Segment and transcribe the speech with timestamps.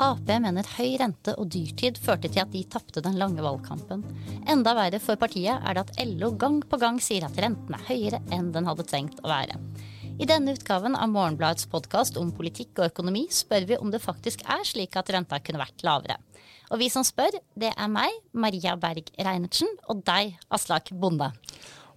[0.00, 4.00] Ap mener høy rente og dyrtid førte til at de tapte den lange valgkampen.
[4.48, 7.84] Enda verre for partiet er det at LO gang på gang sier at renten er
[7.84, 9.58] høyere enn den hadde trengt å være.
[10.16, 14.46] I denne utgaven av Morgenbladets podkast om politikk og økonomi spør vi om det faktisk
[14.48, 16.16] er slik at renta kunne vært lavere.
[16.72, 21.28] Og vi som spør, det er meg, Maria Berg Reinertsen, og deg, Aslak Bonde.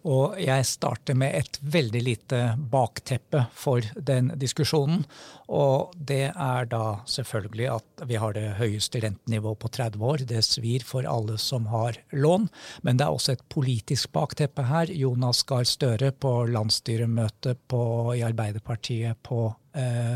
[0.03, 2.39] Og jeg starter med et veldig lite
[2.71, 5.05] bakteppe for den diskusjonen.
[5.47, 10.25] Og det er da selvfølgelig at vi har det høyeste rentenivået på 30 år.
[10.27, 12.49] Det svir for alle som har lån.
[12.83, 14.91] Men det er også et politisk bakteppe her.
[14.91, 19.53] Jonas Gahr Støre på landsstyremøtet i Arbeiderpartiet på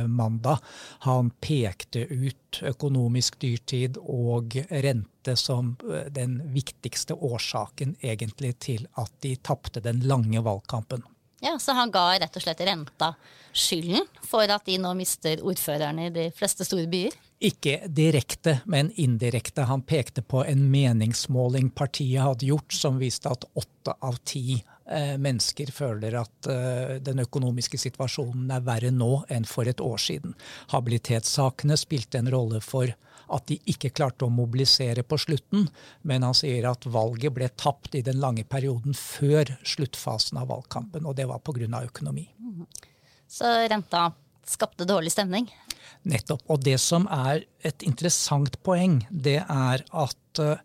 [0.07, 0.59] mandag.
[1.05, 9.13] Han pekte ut økonomisk dyrtid og rente som eh, den viktigste årsaken egentlig til at
[9.25, 11.03] de tapte den lange valgkampen.
[11.41, 13.11] Ja, Så han ga rett og slett renta
[13.53, 17.13] skylden for at de nå mister ordførerne i de fleste store byer?
[17.37, 19.67] Ikke direkte, men indirekte.
[19.69, 24.57] Han pekte på en meningsmåling partiet hadde gjort som viste at åtte av ti
[24.87, 29.99] Eh, mennesker føler at eh, den økonomiske situasjonen er verre nå enn for et år
[29.99, 30.31] siden.
[30.71, 32.93] Habilitetssakene spilte en rolle for
[33.35, 35.65] at de ikke klarte å mobilisere på slutten,
[36.07, 41.03] men han sier at valget ble tapt i den lange perioden før sluttfasen av valgkampen,
[41.03, 41.83] og det var pga.
[41.83, 42.29] økonomi.
[43.27, 44.05] Så renta
[44.49, 45.49] skapte dårlig stemning?
[46.07, 46.43] Nettopp.
[46.51, 50.61] Og det som er et interessant poeng, det er at eh,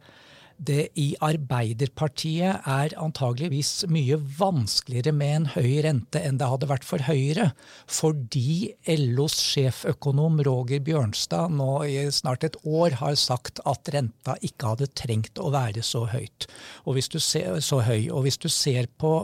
[0.59, 6.87] det i Arbeiderpartiet er antageligvis mye vanskeligere med en høy rente enn det hadde vært
[6.87, 7.51] for Høyre,
[7.91, 14.75] fordi LOs sjeføkonom Roger Bjørnstad nå i snart et år har sagt at renta ikke
[14.75, 16.49] hadde trengt å være så, høyt.
[16.87, 18.09] Og ser, så høy.
[18.11, 19.15] Og hvis du ser på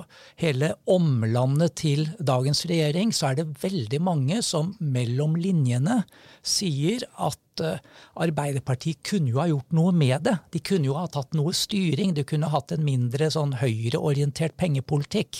[0.40, 6.02] hele omlandet til dagens regjering, så er det veldig mange som mellom linjene
[6.46, 7.78] sier at Eh,
[8.18, 10.36] Arbeiderpartiet kunne jo ha gjort noe med det.
[10.54, 12.10] De kunne jo ha tatt noe styring.
[12.16, 15.32] De kunne hatt en mindre sånn høyreorientert pengepolitikk.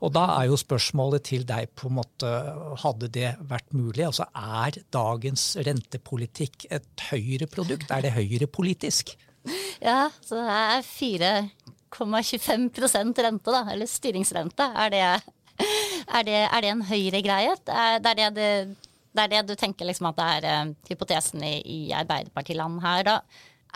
[0.00, 2.28] Og da er jo spørsmålet til deg på en måte,
[2.84, 4.04] hadde det vært mulig?
[4.06, 7.88] Altså er dagens rentepolitikk et høyreprodukt?
[7.90, 9.04] Er det høyrepolitisk?
[9.80, 13.64] Ja, så det er 4,25% rente, da.
[13.72, 14.64] Eller styringsrente.
[14.84, 15.00] Er det,
[16.18, 17.52] er det, er det en høyregreie?
[17.66, 18.50] Er det det
[19.16, 23.04] det er det du tenker liksom at det er uh, hypotesen i, i Arbeiderpartiland her.
[23.06, 23.16] Da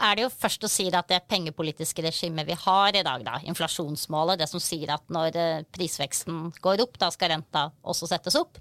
[0.08, 3.38] er det jo først å si at det pengepolitiske regimet vi har i dag, da,
[3.46, 8.38] inflasjonsmålet, det som sier at når uh, prisveksten går opp, da skal renta også settes
[8.38, 8.60] opp.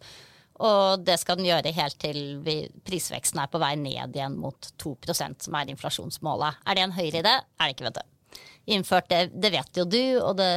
[0.64, 4.70] Og det skal den gjøre helt til vi, prisveksten er på vei ned igjen mot
[4.82, 6.62] 2 som er inflasjonsmålet.
[6.70, 7.34] Er det en høyere idé?
[7.58, 8.42] Er det ikke, vet du.
[8.74, 10.52] Innført det, det vet jo du, og det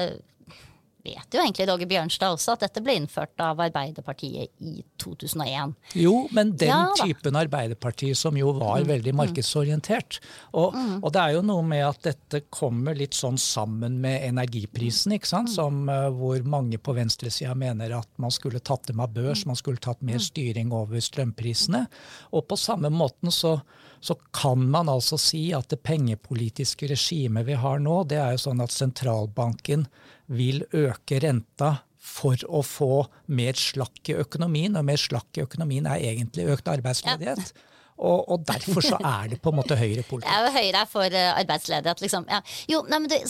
[1.06, 5.74] vet jo egentlig Roger Bjørnstad også at dette ble innført av Arbeiderpartiet i 2001.
[5.98, 8.90] Jo, men den ja, typen Arbeiderparti som jo var mm.
[8.90, 9.20] veldig mm.
[9.22, 10.20] markedsorientert.
[10.52, 10.98] Og, mm.
[11.00, 15.30] og, det er jo noe med at dette kommer litt sånn sammen med energiprisen, ikke
[15.30, 15.52] sant?
[15.52, 15.56] Mm.
[15.56, 19.52] Som, uh, hvor mange på venstresida mener at man skulle tatt dem av børs, mm.
[19.54, 21.86] man skulle tatt mer styring over strømprisene.
[22.34, 23.58] Og på samme måten så
[24.00, 28.44] så kan man altså si at det pengepolitiske regimet vi har nå, det er jo
[28.48, 29.86] sånn at sentralbanken
[30.26, 31.76] vil øke renta
[32.06, 36.68] for å få mer slakk i økonomien, og mer slakk i økonomien er egentlig økt
[36.70, 37.50] arbeidsledighet.
[37.50, 37.72] Ja.
[37.96, 40.28] Og, og, derfor så er det på en måte høyrepolitikk.
[40.32, 42.28] Ja, Høyre er for uh, arbeidsledighet, liksom.
[42.28, 42.42] Ja.
[42.68, 43.22] Jo, nei, men det,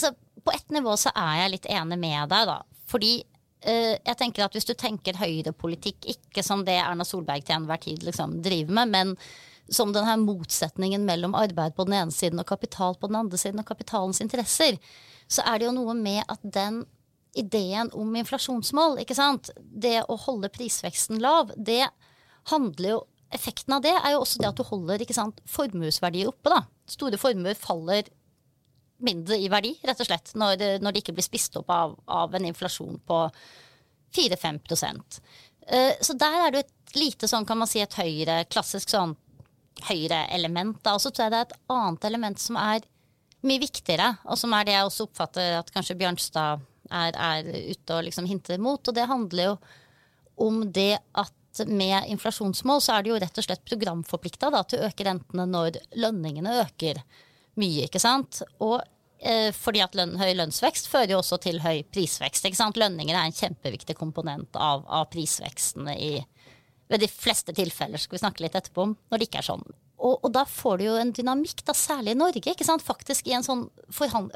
[0.43, 2.59] på ett nivå så er jeg litt enig med deg, da.
[2.91, 7.60] Fordi uh, jeg tenker at hvis du tenker høyrepolitikk ikke som det Erna Solberg til
[7.60, 9.15] enhver tid liksom driver med, men
[9.69, 13.62] som denne motsetningen mellom arbeid på den ene siden og kapital på den andre siden,
[13.62, 14.78] og kapitalens interesser,
[15.27, 16.84] så er det jo noe med at den
[17.37, 21.84] ideen om inflasjonsmål, ikke sant, det å holde prisveksten lav, det
[22.53, 23.04] handler jo
[23.34, 26.47] Effekten av det er jo også det at du holder ikke sant, formuesverdier oppe.
[26.47, 26.60] da.
[26.87, 28.06] Store formuer faller
[29.03, 32.37] mindre i verdi, rett og slett, når, når de ikke blir spist opp av, av
[32.38, 33.19] en inflasjon på
[34.15, 34.94] 4-5 uh,
[35.66, 38.95] eh, Så der er det jo et lite sånn, kan man si, et høyre, klassisk
[38.95, 39.16] sånn
[39.84, 40.81] høyre-element.
[40.93, 42.87] Og så tror jeg det er et annet element som er
[43.47, 47.99] mye viktigere, og som er det jeg også oppfatter at kanskje Bjørnstad er, er ute
[47.99, 48.81] og liksom hinter mot.
[48.81, 49.57] Og det handler jo
[50.47, 51.33] om det at
[51.65, 55.79] med inflasjonsmål så er det jo rett og slett programforplikta til å øke rentene når
[55.97, 57.01] lønningene øker
[57.57, 58.43] mye, ikke sant.
[58.61, 58.83] Og
[59.19, 62.45] eh, fordi at lønn, høy lønnsvekst fører jo også til høy prisvekst.
[62.45, 62.81] ikke sant?
[62.81, 66.19] Lønninger er en kjempeviktig komponent av, av prisveksten i,
[66.92, 69.66] ved de fleste tilfeller, skal vi snakke litt etterpå om, når det ikke er sånn.
[69.97, 72.84] Og, og da får du jo en dynamikk, da, særlig i Norge, ikke sant?
[72.84, 73.65] faktisk i en sånn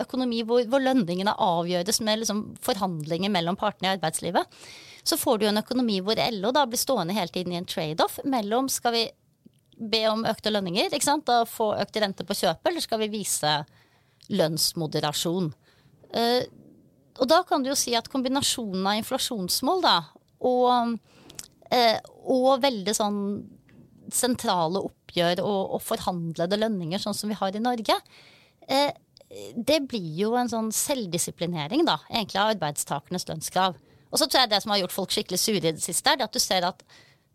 [0.00, 4.61] økonomi hvor, hvor, lønningene avgjøres med liksom forhandlinger mellom partene i arbeidslivet.
[5.05, 7.69] Så får du jo en økonomi hvor LO da blir stående hele tiden i en
[7.69, 9.05] trade-off mellom skal vi
[9.81, 10.88] be om økte lønninger?
[10.91, 11.29] ikke sant?
[11.29, 13.52] og få økt rente på kjøpet, eller skal vi vise
[14.32, 15.52] lønnsmoderasjon?
[16.11, 16.43] Uh,
[17.20, 19.97] og da kan du jo si at kombinasjonen av inflasjonsmål da,
[20.41, 20.97] og,
[21.71, 23.21] og veldig sånn
[24.11, 27.95] sentrale oppgjør og, og, forhandlede lønninger, sånn som vi har i Norge,
[28.71, 28.93] Eh,
[29.55, 33.79] det blir jo en sånn selvdisiplinering da, egentlig av arbeidstakernes lønnskrav.
[34.11, 36.25] Og så tror jeg det som har gjort folk skikkelig sure i det siste, er
[36.27, 36.83] at du ser at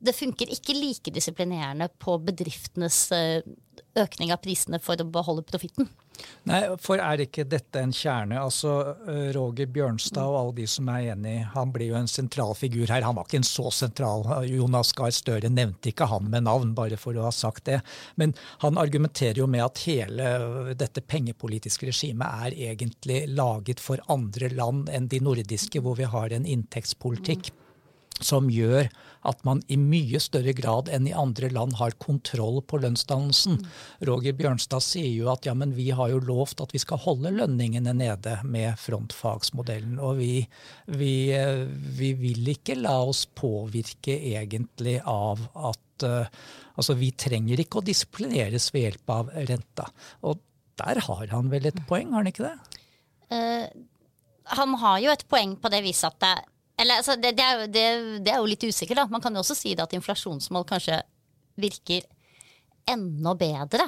[0.06, 3.42] det funker ikke like disiplinerende på bedriftenes eh,
[3.96, 5.88] økning av prisene for å beholde profitten.
[6.48, 8.38] Nei, for er ikke dette en kjerne?
[8.40, 8.72] Altså,
[9.10, 12.88] eh, Roger Bjørnstad og alle de som er enig, han blir jo en sentral figur
[12.92, 13.04] her.
[13.07, 14.24] Han var ikke en så sentral.
[14.48, 17.81] Jonas Gahr Støre nevnte ikke han med navn, bare for å ha sagt det.
[18.16, 24.54] Men han argumenterer jo med at hele dette pengepolitiske regimet er egentlig laget for andre
[24.54, 27.51] land enn de nordiske, hvor vi har en inntektspolitikk.
[27.51, 27.64] Mm
[28.23, 28.88] som gjør
[29.25, 33.57] at man i mye større grad enn i andre land har kontroll på lønnsdannelsen.
[34.07, 37.33] Roger Bjørnstad sier jo at ja, men vi har jo lovt at vi skal holde
[37.33, 39.97] lønningene nede med frontfagsmodellen.
[40.00, 40.31] Og vi,
[40.94, 41.15] vi,
[41.97, 45.41] vi vil ikke la oss påvirke egentlig av
[45.71, 46.45] at uh,
[46.77, 49.89] altså vi trenger ikke å disiplineres ved hjelp av renta.
[50.27, 50.39] Og
[50.79, 52.81] der har han vel et poeng, har han ikke det?
[53.33, 53.85] Uh,
[54.56, 56.35] han har jo et poeng på det viset at det
[56.77, 57.86] eller, altså, det, det, er jo, det,
[58.25, 59.00] det, er jo, litt usikkert.
[59.04, 59.07] da.
[59.12, 61.00] Man kan jo også si at inflasjonsmål kanskje
[61.62, 62.04] virker
[62.89, 63.88] enda bedre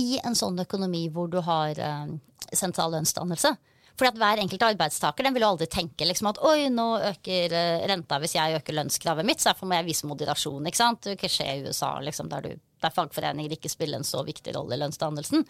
[0.00, 2.14] i en sånn økonomi hvor du har eh,
[2.56, 3.52] sentral lønnsdannelse.
[3.94, 7.52] Fordi at hver enkelt arbeidstaker den vil jo aldri tenke liksom at oi, nå øker
[7.54, 10.66] uh, renta hvis jeg øker lønnskravet mitt, så derfor må jeg vise moderasjon.
[10.66, 11.06] ikke sant?
[11.06, 14.56] Det kan skje i USA, liksom, der, du, der fagforeninger ikke spiller en så viktig
[14.56, 15.46] rolle i lønnsdannelsen.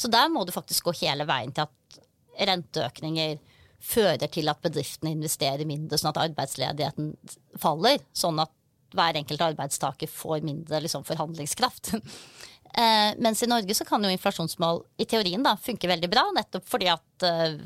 [0.00, 2.00] Så der må du faktisk gå hele veien til at
[2.48, 3.36] renteøkninger
[3.82, 7.12] fører til at bedriftene investerer mindre, sånn at arbeidsledigheten
[7.60, 8.02] faller.
[8.16, 8.52] Sånn at
[8.92, 11.94] hver enkelt arbeidstaker får mindre liksom, forhandlingskraft.
[12.78, 16.68] eh, mens i Norge så kan jo inflasjonsmål i teorien da funke veldig bra, nettopp
[16.68, 17.56] fordi at eh,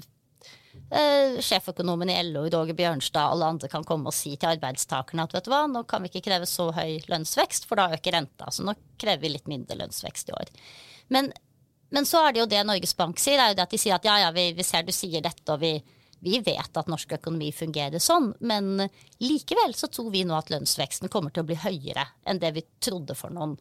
[0.91, 5.35] eh, sjeføkonomen i LO, Roger Bjørnstad, alle andre kan komme og si til arbeidstakerne at
[5.37, 8.51] vet du hva, nå kan vi ikke kreve så høy lønnsvekst, for da øker renta.
[8.55, 10.55] Så nå krever vi litt mindre lønnsvekst i år.
[11.13, 11.33] Men,
[11.95, 13.99] men så er det jo det Norges Bank sier, er jo det at de sier
[13.99, 15.77] at ja, ja, vi, vi ser du sier dette, og vi,
[16.27, 18.89] vi vet at norsk økonomi fungerer sånn, men
[19.23, 22.65] likevel så tror vi nå at lønnsveksten kommer til å bli høyere enn det vi
[22.83, 23.55] trodde for noen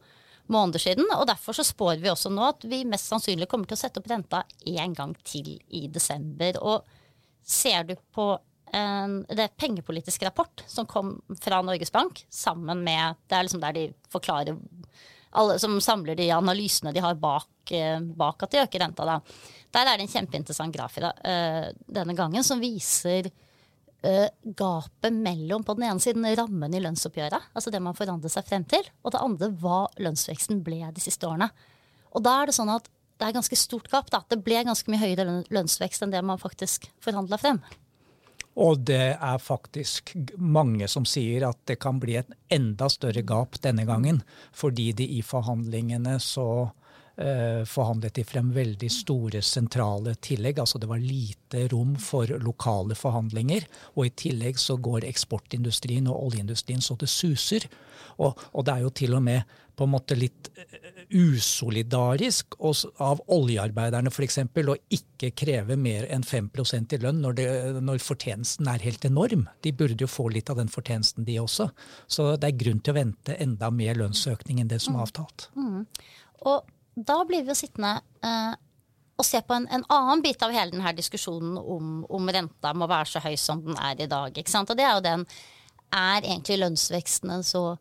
[0.50, 1.06] måneder siden.
[1.14, 4.02] Og derfor så spår vi også nå at vi mest sannsynlig kommer til å sette
[4.02, 6.58] opp renta en gang til i desember.
[6.62, 6.86] Og
[7.46, 8.32] ser du på
[8.74, 13.78] en, det pengepolitiske rapport som kom fra Norges Bank, sammen med Det er liksom der
[13.78, 14.58] de forklarer
[15.36, 19.04] alle som samler de analysene de har bak, eh, bak at de øker renta.
[19.04, 19.20] da
[19.76, 25.76] der er det en kjempeinteressant graf uh, denne gangen som viser uh, gapet mellom på
[25.76, 29.22] den ene siden rammen i lønnsoppgjøret, altså det man forandret seg frem til, og det
[29.22, 31.50] andre hva lønnsveksten ble de siste årene.
[32.16, 34.10] Og da er det sånn at det er ganske stort gap.
[34.12, 34.22] da.
[34.28, 37.60] Det ble ganske mye høyere lønnsvekst enn det man faktisk forhandla frem.
[38.60, 43.56] Og det er faktisk mange som sier at det kan bli et enda større gap
[43.64, 44.22] denne gangen,
[44.56, 46.85] fordi de i forhandlingene så Eh,
[47.16, 50.58] forhandlet de frem veldig store sentrale tillegg.
[50.60, 53.64] Altså det var lite rom for lokale forhandlinger.
[53.94, 57.64] Og i tillegg så går eksportindustrien og oljeindustrien så det suser.
[58.20, 62.56] Og, og det er jo til og med på en måte litt eh, usolidarisk
[63.04, 64.38] av oljearbeiderne f.eks.
[64.40, 67.48] å ikke kreve mer enn 5% i lønn når, det,
[67.84, 69.46] når, fortjenesten er helt enorm.
[69.64, 71.68] De burde jo få litt av den fortjenesten, de også.
[72.08, 75.50] Så det er grunn til å vente enda mer lønnsøkning enn det som er avtalt.
[75.58, 75.84] Mm.
[76.48, 78.54] Og da blir vi jo sittende eh,
[79.16, 82.88] og se på en, en, annen bit av hele denne diskusjonen om, om, renta må
[82.88, 84.36] være så høy som den er i dag.
[84.36, 85.26] Og det er jo den
[85.96, 87.76] Er egentlig lønnsveksten en så,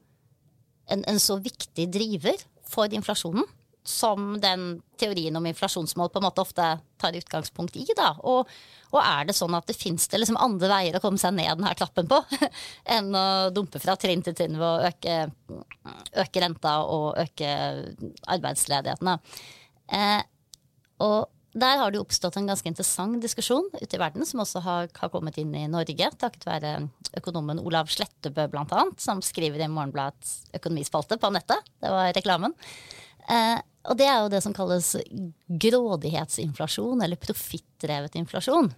[0.93, 3.48] en, en så viktig driver for inflasjonen?
[3.88, 6.68] Som den teorien om inflasjonsmål på en måte ofte
[7.01, 7.86] tar utgangspunkt i.
[7.98, 8.13] Da.
[8.25, 8.50] Og,
[8.92, 11.51] og er det sånn at det fins det liksom andre veier å komme seg ned
[11.60, 12.22] denne trappen på
[12.96, 15.20] enn å dumpe fra trinn til trinn ved å øke,
[16.25, 17.54] øke renta og øke
[18.36, 19.15] arbeidsledigheten?
[19.94, 20.22] Eh,
[21.06, 24.89] og der har det oppstått en ganske interessant diskusjon ute i verden, som også har,
[24.98, 26.74] har kommet inn i Norge, takket være
[27.15, 31.72] økonomen Olav Slettebø bl.a., som skriver i Morgenbladets økonomispalte på nettet.
[31.80, 32.58] Det var reklamen.
[33.32, 33.56] Eh,
[33.89, 34.96] og det er jo det som kalles
[35.65, 38.72] grådighetsinflasjon, eller profittdrevet inflasjon.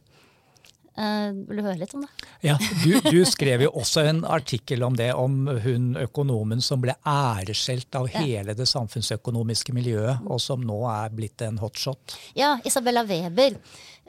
[0.98, 2.10] Uh, vil du høre litt om det?
[2.42, 6.96] Ja, du, du, skrev jo også en artikkel om det, om hun økonomen som ble
[7.06, 12.18] æreskjelt av hele det samfunnsøkonomiske miljøet, og som nå er blitt en hotshot.
[12.38, 13.60] Ja, Isabella Weber.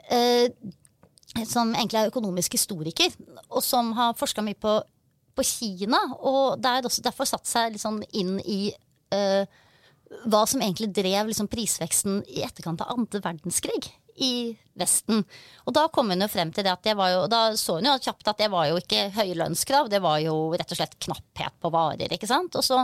[0.09, 0.49] Uh,
[1.45, 3.13] som egentlig er økonomisk historiker,
[3.53, 4.79] og som har forska mye på,
[5.37, 6.01] på, Kina.
[6.17, 8.63] Og der også derfor satt seg litt sånn inn i
[9.13, 9.45] uh,
[10.25, 15.23] hva som egentlig drev liksom prisveksten i etterkant av andre verdenskrig i Vesten.
[15.67, 17.87] Og da kom hun jo frem til det at det var jo, da så hun
[17.87, 20.97] jo kjapt at det var jo ikke høye lønnskrav, det var jo rett og slett
[21.03, 22.11] knapphet på varer.
[22.11, 22.55] ikke sant?
[22.59, 22.83] Og så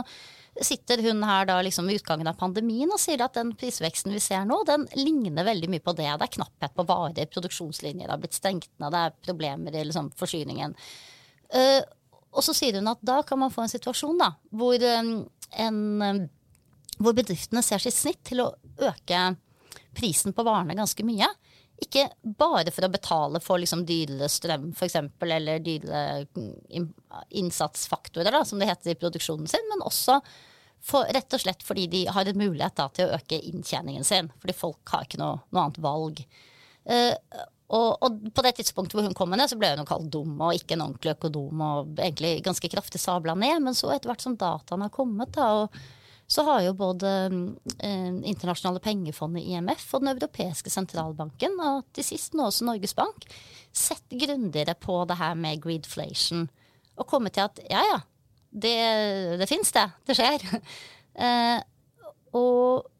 [0.64, 4.22] sitter hun her da liksom ved utgangen av pandemien og sier at den prisveksten vi
[4.24, 6.08] ser nå, den ligner veldig mye på det.
[6.08, 10.08] Det er knapphet på varer, produksjonslinjer har blitt stengt ned, det er problemer i liksom
[10.16, 10.76] forsyningen.
[11.52, 11.82] Uh,
[12.36, 15.12] og så sier hun at da kan man få en situasjon da, hvor, um,
[15.56, 16.24] en, um,
[17.02, 18.52] hvor bedriftene ser sitt snitt til å
[18.86, 19.28] øke
[19.96, 21.28] prisen på varene ganske mye.
[21.82, 24.96] Ikke bare for å betale for liksom dyrere strøm f.eks.,
[25.28, 26.86] eller dyrere mm,
[27.36, 30.20] innsatsfaktorer, da, som det heter i produksjonen sin, men også
[30.86, 34.30] for, rett og slett fordi de har en mulighet da, til å øke inntjeningen sin.
[34.40, 36.22] Fordi folk har ikke noe, noe annet valg.
[36.86, 37.12] Uh,
[37.66, 40.36] og, og, på det tidspunktet hvor hun kom det, så ble hun jo kalt dum
[40.38, 41.62] og ikke en ordentlig økonom.
[41.66, 43.64] og egentlig ganske kraftig sabla ned.
[43.66, 45.80] Men så etter hvert som dataene har kommet, da, og
[46.26, 47.10] så har jo både
[47.78, 53.28] eh, internasjonale pengefondet IMF og Den europeiske sentralbanken, og til sist nå også Norges Bank,
[53.70, 56.48] sett grundigere på det her med greedflation.
[56.96, 58.00] Og kommet til at ja, ja,
[58.50, 58.76] det,
[59.38, 59.86] det fins det.
[60.08, 60.46] Det skjer.
[61.26, 61.58] eh,
[62.34, 62.90] og,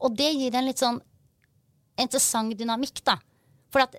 [0.00, 1.00] og, det gir en litt sånn
[2.00, 3.18] interessant dynamikk, da.
[3.70, 3.98] For at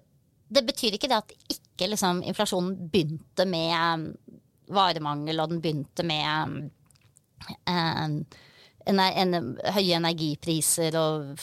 [0.51, 4.09] det betyr ikke det at ikke liksom, inflasjonen begynte med
[4.71, 6.71] varemangel, og den begynte med
[7.69, 8.17] eh,
[8.89, 11.39] en, høye energipriser og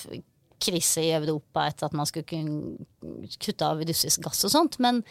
[0.58, 4.78] krise i Europa etter at man skulle kunne kutte av russisk gass og sånt.
[4.82, 5.02] Men,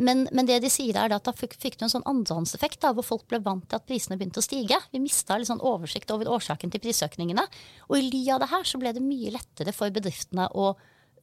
[0.00, 3.26] men, men det de sier er at da fikk du en sånn andrehåndseffekt hvor folk
[3.28, 4.80] ble vant til at prisene begynte å stige.
[4.92, 7.44] Vi mista litt sånn oversikt over årsaken til prisøkningene.
[7.90, 10.72] Og i ly av det her så ble det mye lettere for bedriftene å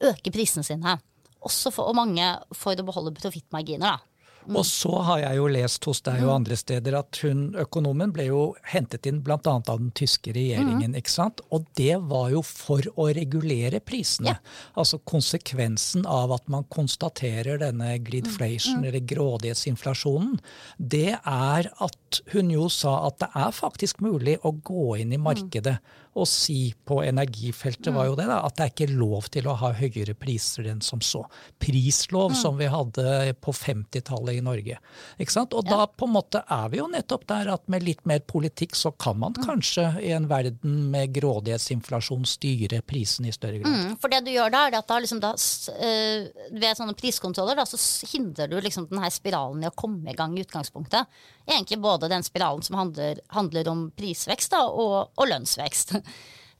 [0.06, 0.98] øke prisene sine.
[1.46, 2.26] Også for, og mange
[2.56, 3.96] for å beholde profittmarginer.
[3.96, 4.15] da.
[4.54, 8.28] Og så har jeg jo lest hos deg og andre steder at hun økonomen ble
[8.28, 9.38] jo hentet inn bl.a.
[9.42, 10.92] av den tyske regjeringen.
[10.92, 10.98] Mm.
[11.00, 11.42] ikke sant?
[11.54, 14.36] Og det var jo for å regulere prisene.
[14.78, 18.88] Altså konsekvensen av at man konstaterer denne gridflation, mm.
[18.88, 20.40] eller grådighetsinflasjonen,
[20.78, 25.20] det er at hun jo sa at det er faktisk mulig å gå inn i
[25.20, 25.78] markedet
[26.16, 29.56] å si på energifeltet, var jo det da, at det er ikke lov til å
[29.60, 31.22] ha høyere priser enn som så.
[31.62, 32.38] Prislov mm.
[32.40, 34.78] som vi hadde på 50-tallet i Norge.
[35.20, 35.56] Ikke sant?
[35.56, 35.76] Og ja.
[35.76, 38.94] da på en måte er vi jo nettopp der at med litt mer politikk så
[38.96, 39.44] kan man mm.
[39.44, 43.76] kanskje i en verden med grådighetsinflasjon styre prisen i større grad.
[43.76, 47.60] Mm, for det du gjør da, er at da, liksom da uh, ved sånne priskontroller
[47.60, 51.12] da, så hindrer du liksom denne spiralen i å komme i gang i utgangspunktet.
[51.46, 55.96] Egentlig både den spiralen som handler, handler om prisvekst da, og, og lønnsvekst.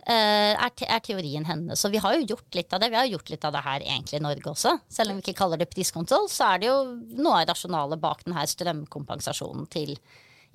[0.07, 1.81] Eh, er, te er, teorien hennes.
[1.83, 2.93] Så vi har jo gjort litt av det.
[2.93, 4.77] Vi har gjort litt av det her egentlig i Norge også.
[4.87, 6.77] Selv om vi ikke kaller det priskontroll, så er det jo
[7.19, 9.97] noe av rasjonalet bak denne strømkompensasjonen til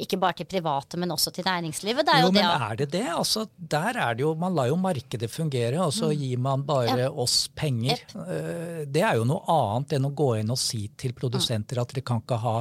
[0.01, 2.07] ikke bare til private, men også til næringslivet.
[2.07, 3.05] jo, jo men er det det?
[3.11, 6.15] Altså, der er det jo, Man lar jo markedet fungere, og så mm.
[6.23, 7.09] gir man bare ja.
[7.11, 7.99] oss penger.
[8.07, 8.15] Yep.
[8.15, 11.83] Eh, det er jo noe annet enn å gå inn og si til produsenter mm.
[11.83, 12.57] at dere kan ikke ha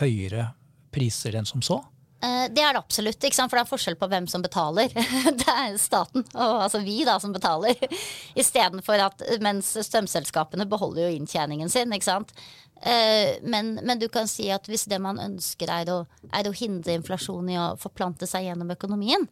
[0.00, 0.54] høyere
[0.98, 1.78] priser enn som så.
[2.18, 4.90] Eh, det er det absolutt, for det er forskjell på hvem som betaler.
[5.40, 7.78] Det er staten, og altså vi da, som betaler.
[8.42, 11.94] Istedenfor at mens strømselskapene beholder jo inntjeningen sin.
[11.94, 12.34] ikke sant?
[12.82, 16.00] Eh, men, men, du kan si at hvis det man ønsker er å,
[16.34, 19.26] er å hindre inflasjon i å forplante seg gjennom økonomien,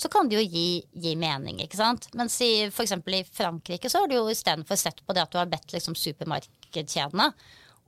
[0.00, 1.60] så kan det jo gi, gi mening.
[1.60, 2.08] ikke sant?
[2.16, 2.96] Mens i f.eks.
[2.96, 5.96] i Frankrike så har du jo istedenfor sett på det at du har bedt liksom,
[5.98, 7.34] supermarkedskjedene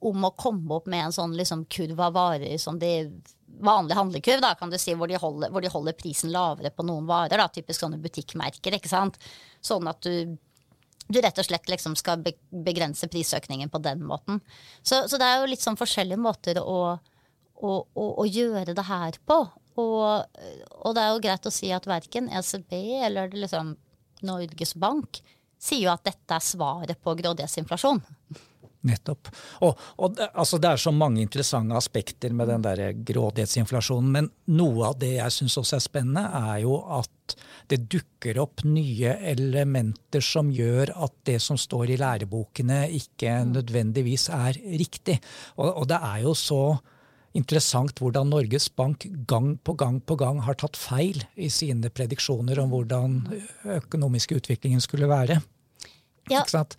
[0.02, 2.92] om å komme opp med en sånn liksom, kurv av varer som de
[3.62, 6.86] vanlig handlekurv, da, kan du si, hvor de, holder, hvor de holder prisen lavere på
[6.86, 7.38] noen varer.
[7.38, 8.78] Da, typisk sånne butikkmerker.
[8.78, 9.18] ikke sant?
[9.62, 10.36] Sånn at du,
[11.06, 14.40] du rett og slett liksom skal begrense prisøkningen på den måten.
[14.82, 16.78] Så, så, det er jo litt sånn forskjellige måter å,
[17.54, 19.42] å, å, å gjøre det her på.
[19.80, 20.02] Og,
[20.82, 22.74] og, det er jo greit å si at verken ECB
[23.06, 23.76] eller liksom
[24.26, 25.22] Norges Bank
[25.62, 28.02] sier jo at dette er svaret på grådighetsinflasjon.
[28.88, 29.28] Nettopp.
[29.62, 34.08] Og, og det, altså det, er så mange interessante aspekter med den der grådighetsinflasjonen.
[34.16, 37.36] Men noe av det jeg syns også er spennende, er jo at
[37.70, 43.54] det dukker opp nye elementer som gjør at det som står i lærebokene, ikke mm.
[43.54, 45.20] nødvendigvis er riktig.
[45.56, 46.64] Og, og det er jo så
[47.38, 52.60] interessant hvordan Norges Bank gang på gang på gang har tatt feil i sine prediksjoner
[52.60, 53.20] om hvordan
[53.78, 55.40] økonomiske utviklingen skulle være.
[56.30, 56.42] Ja.
[56.42, 56.76] Ikke sant?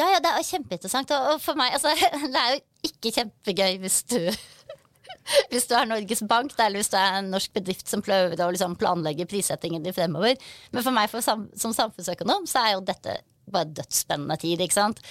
[0.00, 1.12] Ja, ja, det er kjempeinteressant.
[1.12, 1.92] Og for meg, altså,
[2.34, 4.20] det er jo ikke kjempegøy hvis du
[5.50, 8.50] hvis du er Norges Bank, eller hvis du er en norsk bedrift som prøver å
[8.54, 10.38] liksom planlegge prissettingen din fremover.
[10.72, 14.62] Men for meg for sam som samfunnsøkonom så er jo dette bare dødsspennende tid.
[14.62, 15.02] ikke sant?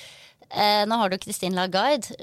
[0.50, 2.16] Eh, nå har du Christine Lagarde,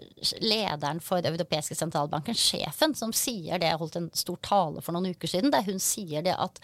[0.42, 3.70] lederen for europeiske sentralbanken, sjefen, som sier det.
[3.70, 6.58] Jeg holdt en stor tale for noen uker siden der hun sier det at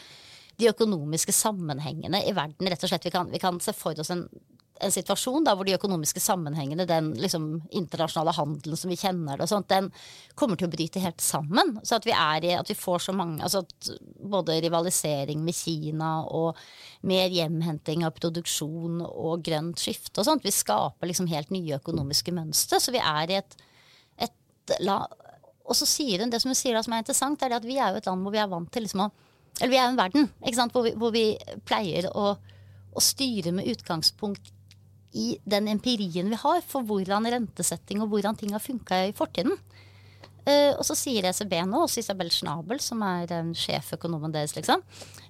[0.58, 2.68] de økonomiske sammenhengene i verden.
[2.68, 3.06] rett og slett.
[3.06, 4.26] Vi kan, vi kan se for oss en,
[4.80, 9.48] en situasjon da, hvor de økonomiske sammenhengene, den liksom, internasjonale handelen som vi kjenner det,
[9.50, 9.90] sånt, den
[10.38, 11.76] kommer til å bryte helt sammen.
[11.86, 13.90] Så at vi, er i, at vi får så mange altså at
[14.32, 16.58] Både rivalisering med Kina og
[17.08, 20.46] mer hjemhenting av produksjon og grønt skifte og sånt.
[20.46, 22.78] Vi skaper liksom helt nye økonomiske mønstre.
[22.80, 23.56] Så vi er i et,
[24.28, 25.00] et la,
[25.66, 27.76] Og så sier hun det som hun sier da som er interessant, er at vi
[27.82, 29.10] er jo et land hvor vi er vant til liksom å
[29.60, 30.30] Eller vi er en verden
[30.72, 31.26] hvor vi, hvor vi
[31.68, 34.54] pleier å, å styre med utgangspunkt
[35.12, 39.56] i den empirien vi har for hvordan rentesetting og hvordan ting har funka i fortiden.
[40.42, 44.82] Uh, og så sier ECB nå, også Isabel Schnabel, som er um, sjeføkonomen deres, liksom,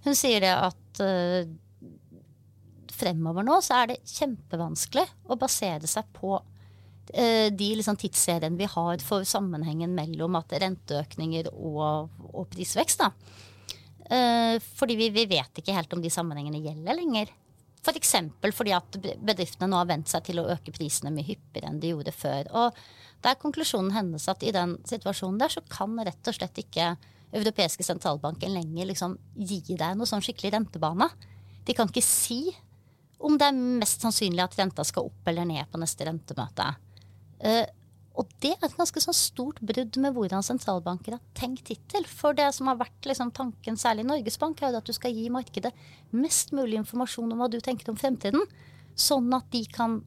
[0.07, 1.43] hun sier det at uh,
[2.97, 8.71] fremover nå så er det kjempevanskelig å basere seg på uh, de liksom, tidsseriene vi
[8.73, 13.05] har for sammenhengen mellom at renteøkninger og, og prisvekst.
[13.05, 13.13] da.
[14.79, 17.37] fordi vi, vi vet ikke helt om de sammenhengene gjelder lenger.
[17.83, 18.13] F.eks.
[18.43, 21.81] For fordi at bedriftene nå har vent seg til å øke prisene mye hyppigere enn
[21.83, 22.51] de gjorde før.
[22.55, 22.83] Og
[23.25, 26.95] der er konklusjonen hennes at i den situasjonen der så kan rett og slett ikke
[27.33, 31.09] europeiske sentralbanken lenger liksom gi deg noe sånn skikkelig rentebane.
[31.67, 32.45] De kan ikke si
[33.23, 36.67] om det er mest sannsynlig at renta skal opp eller ned på neste rentemøte.
[37.43, 37.65] Uh,
[38.19, 42.05] og det er et ganske sånn stort brudd med hvordan sentralbanker har tenkt hittil.
[42.09, 45.15] For det som har vært liksom tanken, særlig Norges Bank, er jo at du skal
[45.17, 45.73] gi markedet
[46.13, 48.45] mest mulig informasjon om hva du tenker om fremtiden.
[48.99, 50.03] Sånn at de kan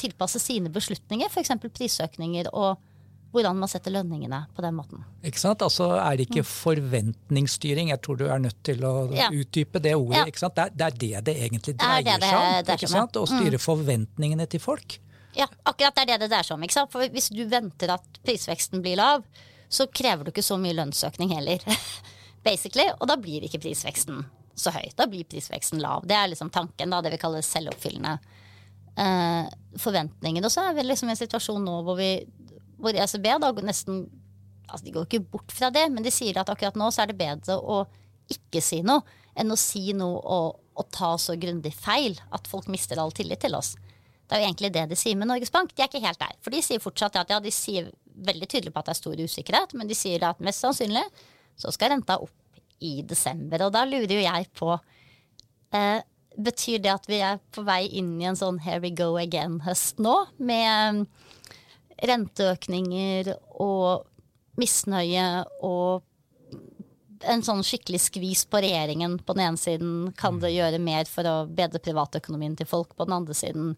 [0.00, 1.54] tilpasse sine beslutninger, f.eks.
[1.64, 2.76] prisøkninger og
[3.34, 5.00] hvordan man setter lønningene på den måten.
[5.26, 5.62] Ikke sant?
[5.64, 6.50] Altså Er det ikke mm.
[6.50, 7.90] forventningsstyring?
[7.90, 9.26] Jeg tror du er nødt til å ja.
[9.32, 10.20] utdype det ordet.
[10.20, 10.28] Ja.
[10.30, 10.54] ikke sant?
[10.54, 12.76] Det er, det er, det det egentlig dreier det det, seg om.
[12.76, 13.18] ikke sant?
[13.18, 13.64] Å styre mm.
[13.64, 15.00] forventningene til folk.
[15.34, 16.64] Ja, akkurat det er det det dreier seg om.
[16.66, 16.92] ikke sant?
[16.92, 19.24] For Hvis du venter at prisveksten blir lav,
[19.68, 21.64] så krever du ikke så mye lønnsøkning heller.
[22.46, 24.22] Basically, Og da blir ikke prisveksten
[24.54, 24.86] så høy.
[24.96, 26.06] Da blir prisveksten lav.
[26.06, 28.18] Det er liksom tanken, da, det vi kaller selvoppfyllende
[29.00, 29.48] eh,
[29.80, 30.44] forventninger.
[30.44, 32.12] Og så er vi liksom i en situasjon nå hvor, vi,
[32.78, 34.04] hvor ECB da nesten
[34.64, 37.10] altså De går ikke bort fra det, men de sier at akkurat nå så er
[37.10, 37.82] det bedre å
[38.32, 39.04] ikke si noe
[39.36, 43.42] enn å si noe og, og ta så grundig feil at folk mister all tillit
[43.44, 43.74] til oss.
[44.24, 45.74] Det er jo egentlig det de sier med Norges Bank.
[45.74, 46.36] De er ikke helt der.
[46.44, 49.20] For de sier fortsatt at ja, de sier veldig tydelig på at det er stor
[49.20, 51.04] usikkerhet, men de sier at mest sannsynlig
[51.60, 53.66] så skal renta opp i desember.
[53.66, 54.72] Og da lurer jo jeg på
[55.76, 56.00] eh,
[56.34, 60.00] Betyr det at vi er på vei inn i en sånn here we go again-høst
[60.02, 60.16] nå?
[60.42, 61.04] Med
[62.02, 63.30] renteøkninger
[63.62, 64.08] og
[64.58, 66.02] misnøye og
[67.22, 69.94] en sånn skikkelig skvis på regjeringen på den ene siden.
[70.18, 72.94] Kan det gjøre mer for å bedre privatøkonomien til folk?
[72.96, 73.74] På den andre siden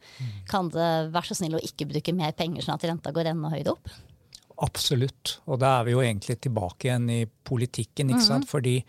[0.51, 3.53] kan det være så snill å ikke bruke mer penger, sånn at renta går enda
[3.53, 3.93] høyere opp?
[4.65, 5.39] Absolutt.
[5.45, 8.11] Og da er vi jo egentlig tilbake igjen i politikken.
[8.11, 8.45] ikke sant?
[8.45, 8.51] Mm -hmm.
[8.51, 8.85] Fordi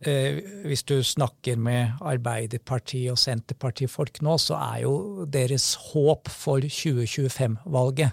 [0.00, 8.12] hvis du snakker med Arbeiderparti- og Senterpartifolk nå, så er jo deres håp for 2025-valget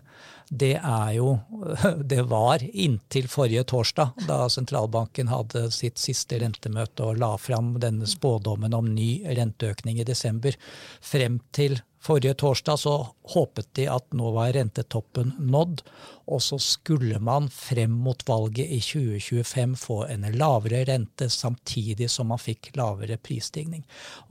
[0.53, 1.37] det er jo
[2.13, 8.07] Det var inntil forrige torsdag, da sentralbanken hadde sitt siste rentemøte og la fram denne
[8.09, 10.57] spådommen om ny renteøkning i desember.
[11.01, 12.95] Frem til forrige torsdag så
[13.33, 15.83] håpet de at nå var rentetoppen nådd,
[16.27, 22.31] og så skulle man frem mot valget i 2025 få en lavere rente samtidig som
[22.33, 23.85] man fikk lavere prisstigning.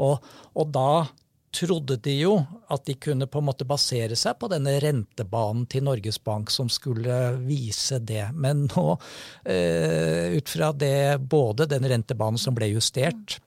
[0.05, 0.21] Og,
[0.53, 1.05] og da
[1.53, 2.33] trodde de jo
[2.73, 6.71] at de kunne på en måte basere seg på denne rentebanen til Norges Bank som
[6.73, 8.25] skulle vise det.
[8.33, 8.87] Men nå,
[9.45, 13.41] eh, ut fra det, både den rentebanen som ble justert,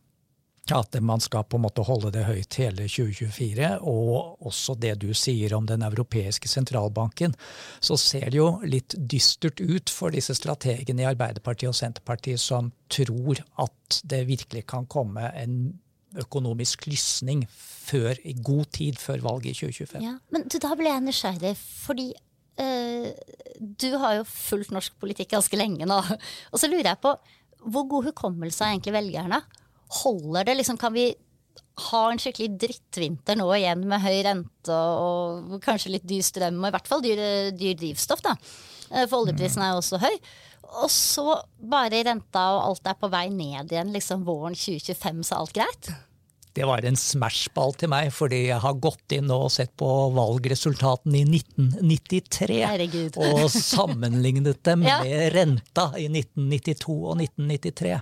[0.73, 5.11] at man skal på en måte holde det høyt hele 2024, og også det du
[5.13, 7.35] sier om Den europeiske sentralbanken,
[7.79, 12.71] så ser det jo litt dystert ut for disse strategene i Arbeiderpartiet og Senterpartiet som
[12.89, 15.75] tror at det virkelig kan komme en
[16.15, 20.05] økonomisk lysning før, i god tid før valget i 2025.
[20.05, 22.07] Ja, men du, da ble jeg nysgjerrig, fordi
[22.63, 23.09] øh,
[23.59, 25.99] du har jo fulgt norsk politikk ganske lenge nå.
[26.53, 27.13] Og så lurer jeg på,
[27.65, 29.41] hvor god hukommelse har egentlig velgerne?
[30.01, 31.11] Holder det liksom, Kan vi
[31.91, 36.69] ha en skikkelig drittvinter nå igjen med høy rente og kanskje litt dyr strøm, og
[36.69, 37.21] i hvert fall dyr,
[37.51, 38.37] dyr drivstoff, da.
[38.91, 40.13] Eh, for oljeprisen er jo også høy.
[40.85, 41.25] Og så
[41.59, 45.91] bare renta og alt er på vei ned igjen liksom våren 2025, så alt greit?
[46.55, 51.19] Det var en smashball til meg, fordi jeg har gått inn og sett på valgresultatene
[51.19, 52.59] i 1993.
[52.63, 53.19] Herregud.
[53.19, 55.01] og sammenlignet dem ja.
[55.03, 57.99] med renta i 1992 og 1993.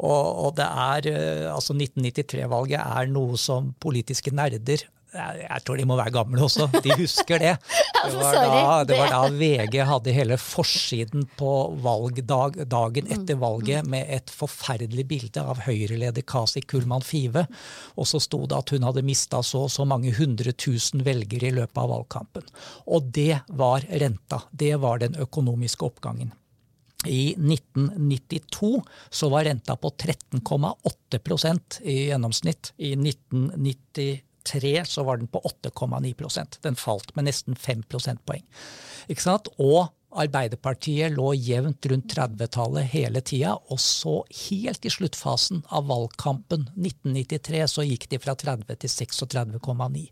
[0.00, 5.86] Og, og det er, eh, altså 1993-valget er noe som politiske nerder Jeg tror de
[5.88, 6.68] må være gamle også.
[6.84, 7.56] De husker det.
[8.00, 11.50] Det var da, det var da VG hadde hele forsiden på
[11.84, 17.44] valgdag, dagen etter valget med et forferdelig bilde av Høyre-leder Kasi Kullmann Five.
[18.00, 21.50] Og så sto det at hun hadde mista så og så mange hundre tusen velgere
[21.50, 22.48] i løpet av valgkampen.
[22.88, 24.46] Og det var renta.
[24.50, 26.32] Det var den økonomiske oppgangen.
[27.04, 32.72] I 1992 så var renta på 13,8% i gjennomsnitt.
[32.76, 32.94] I
[34.40, 38.44] 1993 så var den på 8,9% Den falt med nesten 5 prosentpoeng.
[39.08, 39.48] Ikke sant?
[39.58, 44.16] Og Arbeiderpartiet lå jevnt rundt 30-tallet hele tida, og så
[44.48, 50.08] helt i sluttfasen av valgkampen 1993 så gikk de fra 30 til 36,9.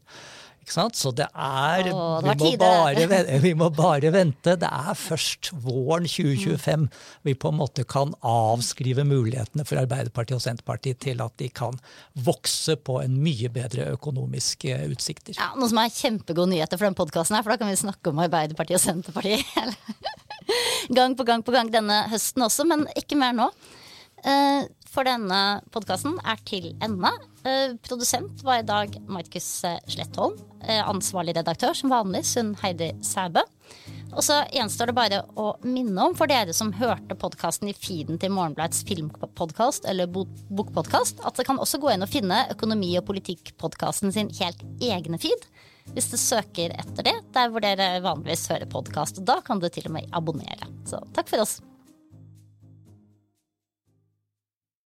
[0.99, 4.57] Så det er Åh, det vi, må bare, vi må bare vente.
[4.61, 6.89] Det er først våren 2025
[7.29, 11.79] vi på en måte kan avskrive mulighetene for Arbeiderpartiet og Senterpartiet til at de kan
[12.15, 15.39] vokse på en mye bedre økonomiske utsikter.
[15.39, 18.13] Ja, Noe som er kjempegode nyheter for den podkasten her, for da kan vi snakke
[18.13, 19.45] om Arbeiderpartiet og Senterpartiet
[20.97, 23.51] gang på gang på gang denne høsten også, men ikke mer nå.
[24.25, 27.11] Eh, For denne podkasten er til ende.
[27.49, 30.37] Eh, Produsent var i dag Markus eh, Slettholm.
[30.69, 33.45] Eh, Ansvarlig redaktør som vanlig Sunn Heidi Sæbø.
[34.17, 38.19] Og så gjenstår det bare å minne om, for dere som hørte podkasten i feeden
[38.21, 43.05] til Morgenbladets filmpodkast eller bokpodkast, at det kan også gå inn og finne økonomi- og
[43.11, 45.49] politikkpodkasten sin helt egne feed.
[45.93, 49.23] Hvis du søker etter det, der hvor dere vanligvis hører podkast.
[49.29, 50.73] Da kan du til og med abonnere.
[50.89, 51.59] Så takk for oss.